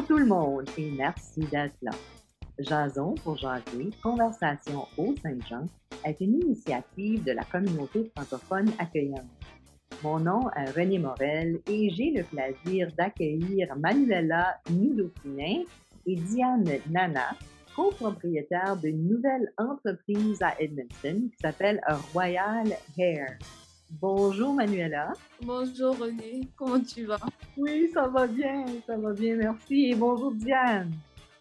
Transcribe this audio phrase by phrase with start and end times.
[0.00, 1.90] Bonjour tout le monde et merci d'être là.
[2.58, 5.66] Jason pour jaser, Conversation au Saint-Jean
[6.06, 9.28] est une initiative de la communauté francophone accueillante.
[10.02, 15.64] Mon nom est René Morel et j'ai le plaisir d'accueillir Manuela Nudopinin
[16.06, 17.36] et Diane Nana,
[17.76, 21.78] copropriétaires d'une nouvelle entreprise à Edmonton qui s'appelle
[22.14, 23.36] Royal Hair.
[23.98, 25.12] Bonjour Manuela.
[25.42, 27.18] Bonjour René, comment tu vas?
[27.56, 29.86] Oui, ça va bien, ça va bien, merci.
[29.86, 30.92] Et bonjour Diane.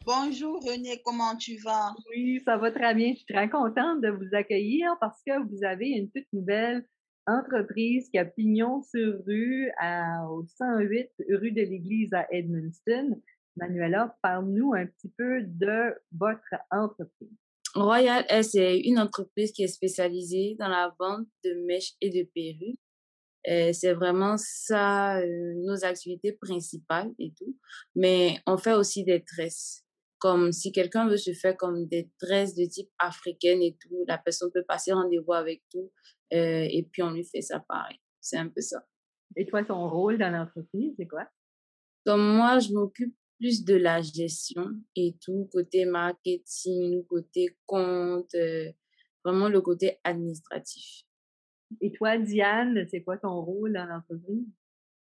[0.03, 1.93] Bonjour René, comment tu vas?
[2.09, 3.11] Oui, ça va très bien.
[3.11, 6.83] Je suis très contente de vous accueillir parce que vous avez une toute nouvelle
[7.27, 13.21] entreprise qui a pignon sur rue à, au 108 rue de l'Église à Edmundston.
[13.57, 17.29] Manuela, parle-nous un petit peu de votre entreprise.
[17.79, 22.79] Royal c'est une entreprise qui est spécialisée dans la vente de mèches et de perruques.
[23.73, 27.57] C'est vraiment ça, euh, nos activités principales et tout.
[27.95, 29.85] Mais on fait aussi des tresses.
[30.19, 34.17] Comme si quelqu'un veut se faire comme des tresses de type africaine et tout, la
[34.17, 35.89] personne peut passer rendez-vous avec tout
[36.33, 37.97] euh, et puis on lui fait ça pareil.
[38.19, 38.85] C'est un peu ça.
[39.35, 41.27] Et toi, ton rôle dans l'entreprise, c'est quoi?
[42.05, 48.71] Comme moi, je m'occupe plus de la gestion et tout, côté marketing, côté compte, euh,
[49.23, 51.03] vraiment le côté administratif.
[51.81, 54.45] Et toi, Diane, c'est quoi ton rôle dans l'entreprise?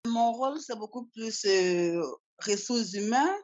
[0.08, 2.02] Mon rôle, c'est beaucoup plus euh,
[2.46, 3.40] ressources humaines,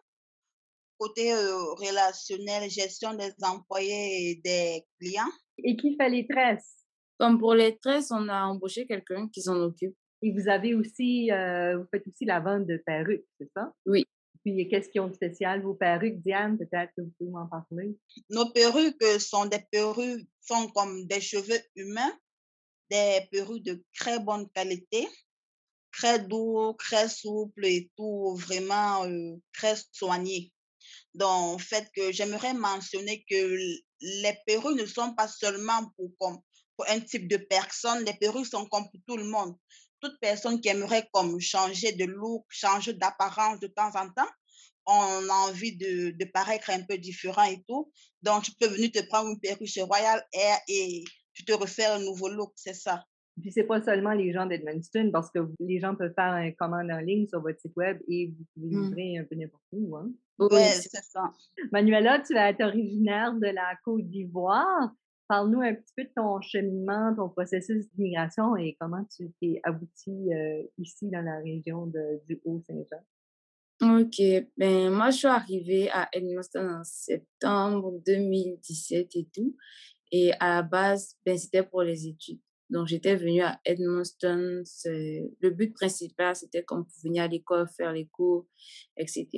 [0.97, 5.31] côté euh, relationnel, gestion des employés et des clients.
[5.59, 6.85] Et qui fait les tresses?
[7.19, 9.95] Comme pour les tresses, on a embauché quelqu'un qui s'en occupe.
[10.21, 13.73] Et vous avez aussi, vous faites aussi la vente de perruques, c'est ça?
[13.85, 14.05] Oui.
[14.55, 15.61] Puis, qu'est-ce qu'ils ont de?
[15.61, 17.95] Vos perruques, Diane, peut-être que vous pouvez m'en parler.
[18.29, 22.11] Nos perruques sont des perruques, sont comme des cheveux humains,
[22.89, 25.07] des perruques de très bonne qualité,
[25.91, 30.51] très doux, très souples et tout, vraiment euh, très soignées.
[31.13, 33.55] Donc, en fait, que j'aimerais mentionner que
[34.01, 36.39] les perruques ne sont pas seulement pour, comme,
[36.75, 39.55] pour un type de personne, les perruques sont comme pour tout le monde
[40.01, 44.29] toute personne qui aimerait comme changer de look, changer d'apparence de temps en temps,
[44.89, 47.91] on a envie de, de, paraître un peu différent et tout.
[48.23, 51.93] Donc, tu peux venir te prendre une perruque chez Royal Air et tu te refaire
[51.93, 53.03] un nouveau look, c'est ça.
[53.39, 56.91] Puis, c'est pas seulement les gens d'Edmundston, parce que les gens peuvent faire une commande
[56.91, 58.83] en ligne sur votre site web et vous pouvez mmh.
[58.83, 59.95] livrer un peu n'importe où.
[59.95, 60.11] Hein?
[60.39, 61.31] Oui, c'est ça.
[61.71, 64.91] Manuela, tu es originaire de la Côte d'Ivoire.
[65.27, 70.33] Parle-nous un petit peu de ton cheminement, ton processus d'immigration et comment tu t'es abouti
[70.33, 73.03] euh, ici dans la région de, du Haut-Saint-Jean.
[73.81, 74.21] Ok,
[74.57, 79.55] ben moi je suis arrivée à Edmundston en septembre 2017 et tout.
[80.11, 82.41] Et à la base, ben, c'était pour les études.
[82.69, 84.63] Donc j'étais venue à Edmundston.
[84.85, 88.47] Le but principal, c'était comme pour venir à l'école, faire les cours,
[88.97, 89.29] etc.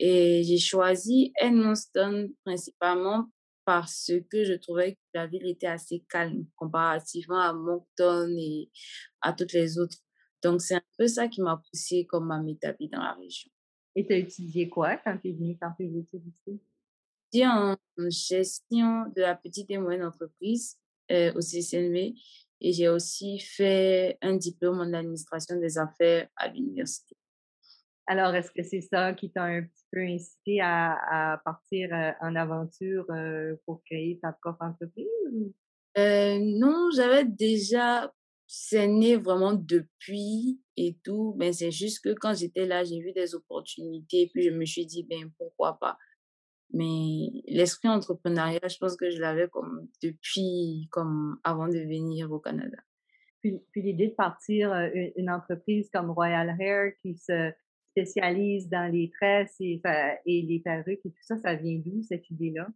[0.00, 3.26] Et j'ai choisi Edmundston principalement
[3.64, 8.70] parce que je trouvais que la ville était assez calme comparativement à Moncton et
[9.20, 9.98] à toutes les autres.
[10.42, 13.50] Donc, c'est un peu ça qui m'a poussé comme à m'établir dans la région.
[13.98, 16.60] Et tu as étudié quoi quand tu es venu faire tes études ici?
[17.34, 17.76] J'ai en
[18.08, 20.78] gestion de la petite et moyenne entreprise
[21.10, 22.14] euh, au CCNV
[22.60, 27.16] et j'ai aussi fait un diplôme en administration des affaires à l'université.
[28.06, 32.36] Alors, est-ce que c'est ça qui t'a un petit peu incité à, partir euh, en
[32.36, 35.08] aventure euh, pour créer ta propre entreprise?
[35.96, 38.14] Non, j'avais déjà,
[38.50, 43.12] c'est né vraiment depuis et tout, mais c'est juste que quand j'étais là, j'ai vu
[43.12, 45.98] des opportunités, et puis je me suis dit, ben pourquoi pas.
[46.72, 52.38] Mais l'esprit entrepreneurial, je pense que je l'avais comme depuis, comme avant de venir au
[52.38, 52.78] Canada.
[53.40, 54.72] Puis, puis l'idée de partir
[55.16, 57.52] une entreprise comme Royal Hair qui se
[57.90, 59.80] spécialise dans les tresses et,
[60.26, 62.66] et, les perruques et tout ça, ça vient d'où cette idée-là?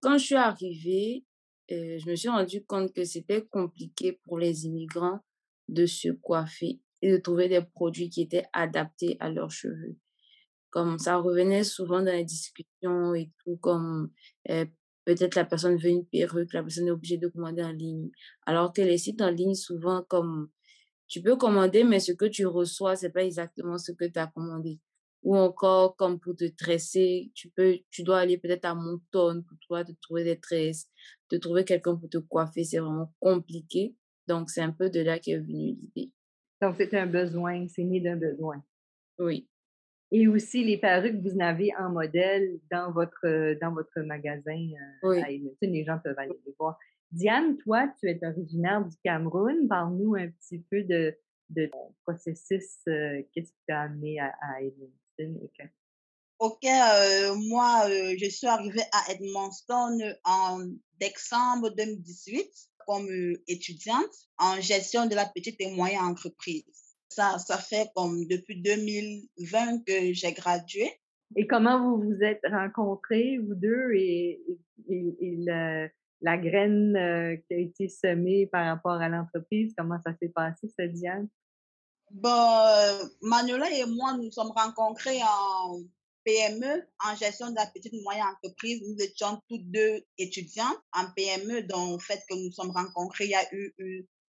[0.00, 1.24] Quand je suis arrivée,
[1.70, 5.20] je me suis rendu compte que c'était compliqué pour les immigrants
[5.68, 9.96] de se coiffer et de trouver des produits qui étaient adaptés à leurs cheveux.
[10.70, 14.10] Comme ça revenait souvent dans les discussions et tout, comme
[14.50, 14.66] euh,
[15.04, 18.10] peut-être la personne veut une perruque, la personne est obligée de commander en ligne.
[18.46, 20.50] Alors que les sites en ligne, souvent, comme
[21.08, 24.28] tu peux commander, mais ce que tu reçois, c'est pas exactement ce que tu as
[24.28, 24.78] commandé.
[25.22, 29.58] Ou encore, comme pour te tresser, tu peux, tu dois aller peut-être à Moncton pour
[29.58, 30.88] toi te trouver des tresses,
[31.30, 33.94] de trouver quelqu'un pour te coiffer, c'est vraiment compliqué.
[34.26, 36.10] Donc, c'est un peu de là qu'est venue l'idée.
[36.62, 38.62] Donc, c'est un besoin, c'est né d'un besoin.
[39.18, 39.46] Oui.
[40.12, 44.52] Et aussi, les perruques, vous en avez en modèle dans votre, dans votre magasin
[45.04, 45.20] euh, oui.
[45.22, 46.78] à Les gens peuvent aller les voir.
[47.12, 49.68] Diane, toi, tu es originaire du Cameroun.
[49.68, 51.14] Parle-nous un petit peu de,
[51.50, 52.80] de ton processus.
[52.88, 54.99] Euh, qu'est-ce qui t'a amené à, à Edmonton?
[56.40, 60.60] Ok, euh, moi, euh, je suis arrivée à Edmonton en
[60.98, 62.48] décembre 2018
[62.86, 64.08] comme euh, étudiante
[64.38, 66.64] en gestion de la petite et moyenne entreprise.
[67.10, 70.90] Ça, ça fait comme depuis 2020 que j'ai gradué.
[71.36, 74.40] Et comment vous vous êtes rencontrés, vous deux, et,
[76.22, 80.86] la graine qui a été semée par rapport à l'entreprise, comment ça s'est passé, ça,
[80.86, 81.28] Diane?
[82.10, 85.80] Bon, Manuela et moi, nous sommes rencontrés en
[86.24, 88.82] PME, en gestion de la petite et moyenne entreprise.
[88.84, 93.30] Nous étions toutes deux étudiants en PME, dont le fait que nous sommes rencontrés, il
[93.30, 93.72] y a eu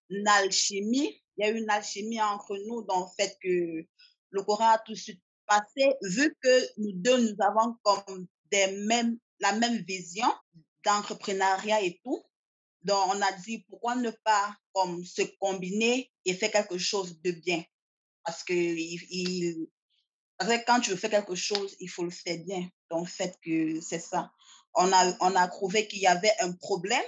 [0.09, 1.21] une alchimie.
[1.37, 3.83] Il y a eu une alchimie entre nous, dans le fait que
[4.29, 8.67] le courant a tout de suite passé, vu que nous deux, nous avons comme des
[8.85, 10.31] mêmes, la même vision
[10.85, 12.23] d'entrepreneuriat et tout.
[12.83, 17.31] Donc, on a dit, pourquoi ne pas comme se combiner et faire quelque chose de
[17.31, 17.63] bien?
[18.23, 19.67] Parce que il,
[20.65, 22.67] quand tu faire quelque chose, il faut le faire bien.
[22.89, 24.31] Donc, fait que c'est ça.
[24.75, 27.03] On a, on a trouvé qu'il y avait un problème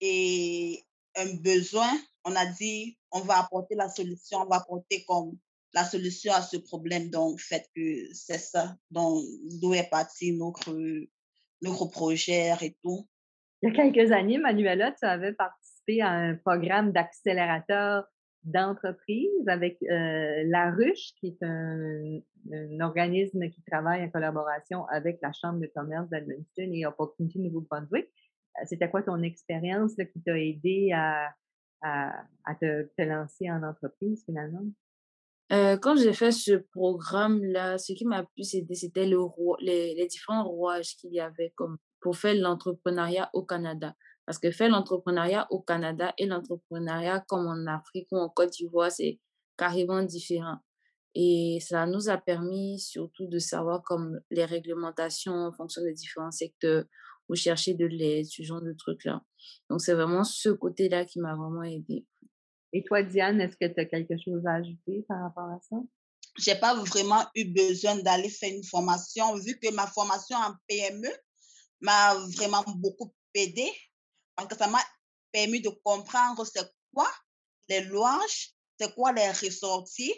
[0.00, 0.82] et
[1.16, 1.90] un besoin.
[2.24, 5.36] On a dit, on va apporter la solution, on va apporter comme
[5.72, 7.10] la solution à ce problème.
[7.10, 8.76] Donc, fait que c'est ça.
[8.90, 9.24] Donc,
[9.60, 10.76] d'où est parti notre,
[11.62, 13.08] notre projet et tout.
[13.62, 18.04] Il y a quelques années, Manuela, tu avais participé à un programme d'accélérateur
[18.44, 22.20] d'entreprise avec euh, La Ruche, qui est un,
[22.80, 28.06] organisme qui travaille en collaboration avec la Chambre de commerce d'Edmundston et Opportunity Nouveau-Brunswick.
[28.06, 31.34] Euh, c'était quoi ton expérience qui t'a aidé à,
[32.60, 34.64] te, lancer en entreprise finalement?
[35.52, 39.18] Euh, quand j'ai fait ce programme-là, ce qui m'a plus aidé, c'était le,
[39.60, 43.94] les, les différents rouages qu'il y avait comme pour faire l'entrepreneuriat au Canada.
[44.30, 48.92] Parce que faire l'entrepreneuriat au Canada et l'entrepreneuriat comme en Afrique ou en Côte d'Ivoire,
[48.92, 49.18] c'est
[49.58, 50.58] carrément différent.
[51.16, 56.30] Et ça nous a permis surtout de savoir comme les réglementations en fonction des différents
[56.30, 56.84] secteurs
[57.28, 59.20] ou chercher de l'aide, ce genre de trucs-là.
[59.68, 62.06] Donc, c'est vraiment ce côté-là qui m'a vraiment aidé.
[62.72, 65.74] Et toi, Diane, est-ce que tu as quelque chose à ajouter par rapport à ça?
[66.38, 71.08] J'ai pas vraiment eu besoin d'aller faire une formation, vu que ma formation en PME
[71.80, 73.68] m'a vraiment beaucoup aidé
[74.48, 74.82] que ça m'a
[75.32, 77.10] permis de comprendre c'est quoi
[77.68, 78.20] les lois,
[78.78, 80.14] c'est quoi les ressorties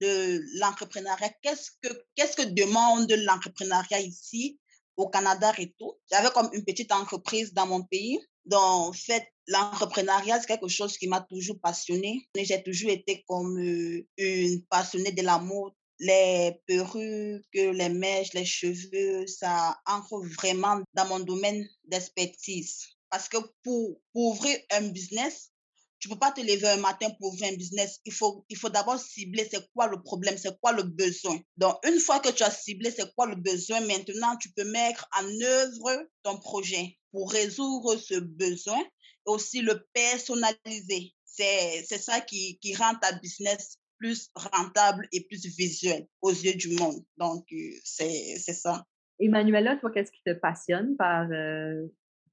[0.00, 4.58] de l'entrepreneuriat, qu'est-ce que, qu'est-ce que demande l'entrepreneuriat ici
[4.96, 5.94] au Canada et tout?
[6.10, 8.18] J'avais comme une petite entreprise dans mon pays.
[8.44, 12.26] Donc, en fait, l'entrepreneuriat, c'est quelque chose qui m'a toujours passionnée.
[12.36, 15.72] J'ai toujours été comme euh, une passionnée de la mode.
[15.98, 22.95] Les perruques, les mèches, les cheveux, ça entre vraiment dans mon domaine d'expertise.
[23.16, 25.50] Parce que pour, ouvrir un business,
[25.98, 27.98] tu ne peux pas te lever un matin pour ouvrir un business.
[28.04, 31.38] Il faut, il faut d'abord cibler c'est quoi le problème, c'est quoi le besoin.
[31.56, 35.08] Donc, une fois que tu as ciblé c'est quoi le besoin, maintenant, tu peux mettre
[35.18, 41.14] en œuvre ton projet pour résoudre ce besoin et aussi le personnaliser.
[41.24, 46.76] C'est, ça qui, qui rend ta business plus rentable et plus visuel aux yeux du
[46.76, 47.02] monde.
[47.16, 48.84] Donc, euh, c'est, ça.
[49.18, 51.86] Emmanuela, toi, qu'est-ce qui te passionne par, euh,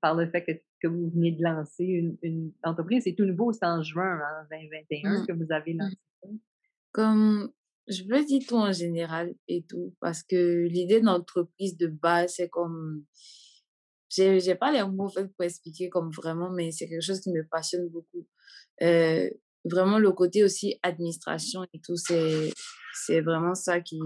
[0.03, 0.51] par le fait que,
[0.83, 3.03] que, vous venez de lancer une, une entreprise.
[3.03, 5.27] C'est tout nouveau, c'est en juin en 2021 mmh.
[5.27, 5.77] que vous avez mmh.
[5.79, 6.29] lancé ça.
[6.91, 7.51] Comme
[7.87, 12.49] je veux dire tout en général et tout, parce que l'idée d'entreprise de base, c'est
[12.49, 13.05] comme.
[14.09, 17.47] J'ai, j'ai pas les mots pour expliquer comme vraiment, mais c'est quelque chose qui me
[17.47, 18.27] passionne beaucoup.
[18.83, 19.27] Euh,
[19.65, 22.51] vraiment, le côté aussi administration et tout, c'est,
[22.93, 23.99] c'est vraiment ça qui.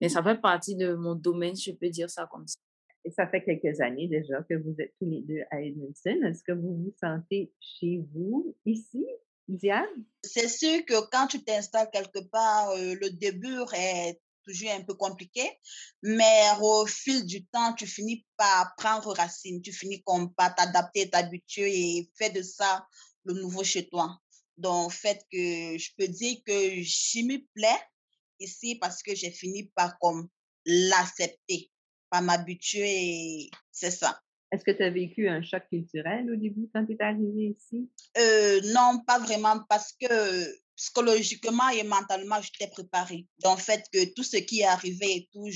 [0.00, 2.58] Mais ça fait partie de mon domaine, je peux dire ça comme ça.
[3.04, 6.24] Et ça fait quelques années déjà que vous êtes tous les deux à Edmonton.
[6.24, 9.04] Est-ce que vous vous sentez chez vous ici,
[9.46, 10.04] Diane?
[10.22, 14.94] C'est sûr que quand tu t'installes quelque part, euh, le début est toujours un peu
[14.94, 15.42] compliqué,
[16.02, 21.10] mais au fil du temps, tu finis par prendre racine, tu finis comme par t'adapter,
[21.10, 22.86] t'habituer et faire de ça
[23.24, 24.18] le nouveau chez toi.
[24.56, 27.80] Donc, fait que je peux dire que j'y me plais
[28.40, 30.28] ici parce que j'ai fini par comme
[30.64, 31.70] l'accepter
[32.12, 34.20] m'habituer c'est ça.
[34.52, 37.90] Est-ce que tu as vécu un choc culturel au début quand tu es arrivée ici?
[38.16, 40.44] Euh, non, pas vraiment, parce que
[40.76, 43.26] psychologiquement et mentalement, très préparée.
[43.42, 45.46] Donc, fait que tout ce qui est arrivé et tout,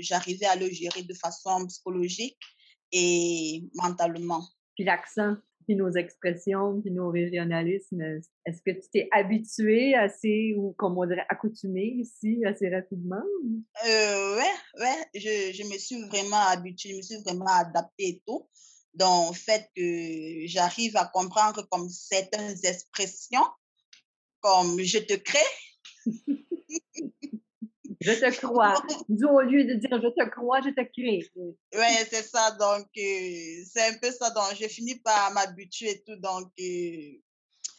[0.00, 2.38] j'arrivais à le gérer de façon psychologique
[2.92, 4.46] et mentalement.
[4.74, 5.36] Puis l'accent,
[5.68, 8.00] puis nos expressions, puis nos régionalismes.
[8.46, 13.22] Est-ce que tu t'es habitué assez, ou comme on dirait, accoutumé ici assez rapidement?
[13.86, 18.22] Euh, ouais, ouais, je, je, me suis vraiment habituée, je me suis vraiment adaptée et
[18.26, 18.48] tout.
[18.94, 23.46] Donc, fait que j'arrive à comprendre comme certaines expressions,
[24.40, 26.06] comme je te crée.
[28.00, 28.74] Je te crois.
[29.08, 31.26] au lieu de dire je te crois, je te crée.
[31.36, 32.52] Oui, c'est ça.
[32.52, 34.30] Donc, euh, c'est un peu ça.
[34.30, 36.16] Donc, je finis par m'habituer et tout.
[36.16, 37.18] Donc, euh,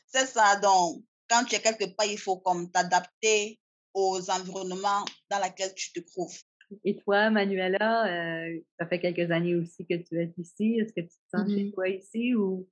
[0.08, 0.60] c'est ça.
[0.60, 3.60] Donc, quand tu es quelque part, il faut comme t'adapter
[3.94, 6.38] aux environnements dans lesquels tu te trouves.
[6.84, 10.80] Et toi, Manuela, euh, ça fait quelques années aussi que tu es ici.
[10.80, 12.68] Est-ce que tu te sens chez mmh toi ici ou?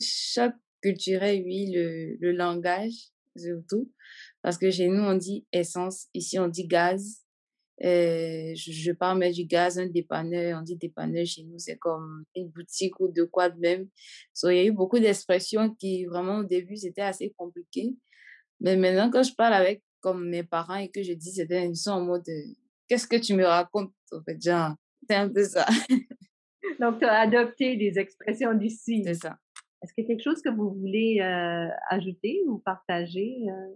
[0.00, 3.92] Choc culturel, oui, le, le langage surtout.
[4.46, 7.24] Parce que chez nous, on dit essence, ici, on dit gaz.
[7.82, 11.76] Euh, je, je pars mettre du gaz, un dépanneur, on dit dépanneur chez nous, c'est
[11.78, 13.88] comme une boutique ou de quoi de même.
[14.44, 17.96] il y a eu beaucoup d'expressions qui, vraiment, au début, c'était assez compliqué.
[18.60, 21.74] Mais maintenant, quand je parle avec comme mes parents et que je dis, c'était une
[21.86, 22.22] en mode
[22.86, 24.76] qu'est-ce que tu me racontes En fait, genre,
[25.10, 25.66] c'est un peu ça.
[26.80, 29.02] Donc, tu as adopté des expressions d'ici.
[29.04, 29.38] C'est ça.
[29.82, 33.74] Est-ce qu'il y a quelque chose que vous voulez euh, ajouter ou partager euh,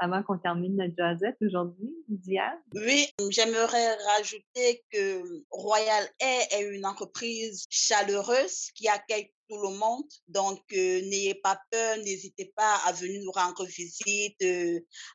[0.00, 2.58] avant qu'on termine notre jazzette aujourd'hui, Diane?
[2.74, 10.08] Oui, j'aimerais rajouter que Royal Air est une entreprise chaleureuse qui accueille tout le monde.
[10.26, 14.42] Donc, euh, n'ayez pas peur, n'hésitez pas à venir nous rendre visite,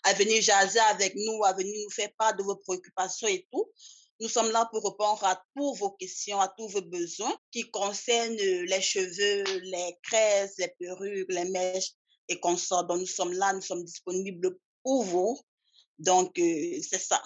[0.03, 3.65] à venir jaser avec nous, à venir nous faire part de vos préoccupations et tout.
[4.21, 8.35] Nous sommes là pour répondre à toutes vos questions, à tous vos besoins qui concernent
[8.35, 11.91] les cheveux, les crèses, les perruques, les mèches
[12.29, 12.85] et consorts.
[12.85, 15.37] Donc, nous sommes là, nous sommes disponibles pour vous.
[15.97, 17.19] Donc, euh, c'est ça.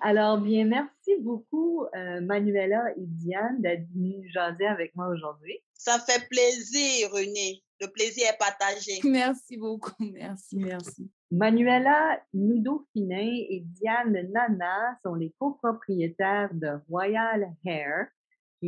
[0.00, 5.58] Alors, bien, merci beaucoup, euh, Manuela et Diane, d'être venues jaser avec moi aujourd'hui.
[5.74, 7.62] Ça fait plaisir, René.
[7.80, 8.92] Le plaisir est partagé.
[9.04, 9.92] Merci beaucoup.
[9.98, 11.10] Merci, merci.
[11.30, 18.06] Manuela Nudo-Finin et Diane Nana sont les copropriétaires de Royal Hair,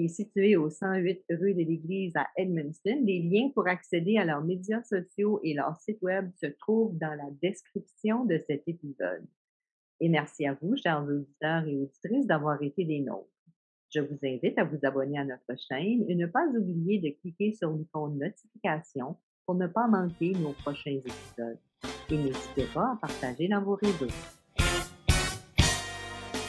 [0.05, 3.03] est situé au 108 rue de l'Église à Edmundston.
[3.05, 7.15] Les liens pour accéder à leurs médias sociaux et leur site web se trouvent dans
[7.15, 9.25] la description de cet épisode.
[10.01, 13.31] Et merci à vous, chers auditeurs et auditrices, d'avoir été des nôtres.
[13.91, 17.53] Je vous invite à vous abonner à notre chaîne et ne pas oublier de cliquer
[17.53, 21.59] sur l'icône notification pour ne pas manquer nos prochains épisodes.
[22.11, 24.13] Et n'hésitez pas à partager dans vos réseaux.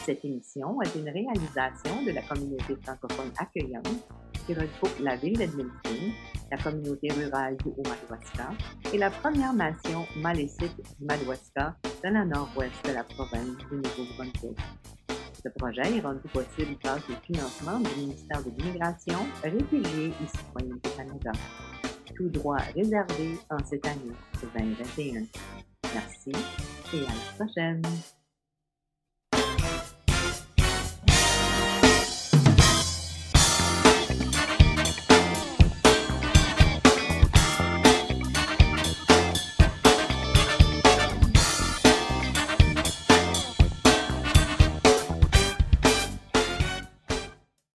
[0.08, 4.08] Cette émission est une réalisation de la communauté francophone accueillante
[4.46, 6.14] qui regroupe la ville d'Edmonton,
[6.50, 8.52] la communauté rurale du Haut-Madawaska
[8.94, 14.58] et la Première Nation malécite du Madawaska dans la nord-ouest de la province du Nouveau-Brunswick.
[15.44, 20.90] Ce projet est rendu possible grâce au financement du ministère de l'Immigration, Réfugiés et Citoyenneté
[20.96, 21.34] Canada
[22.16, 24.16] tout droit réservé en cette année
[24.58, 25.26] 2021.
[25.94, 26.32] Merci
[26.94, 27.82] et à la prochaine.